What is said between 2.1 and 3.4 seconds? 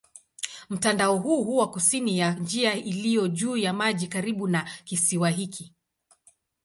ya njia iliyo